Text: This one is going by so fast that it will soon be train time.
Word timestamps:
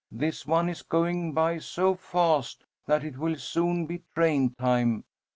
This 0.11 0.47
one 0.47 0.67
is 0.67 0.81
going 0.81 1.31
by 1.31 1.59
so 1.59 1.93
fast 1.93 2.65
that 2.87 3.03
it 3.03 3.19
will 3.19 3.35
soon 3.35 3.85
be 3.85 4.01
train 4.15 4.55
time. 4.59 5.03